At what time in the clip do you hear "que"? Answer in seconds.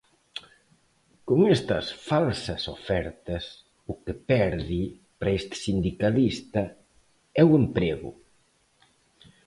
4.03-4.13